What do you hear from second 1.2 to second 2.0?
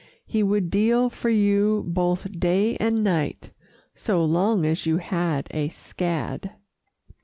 you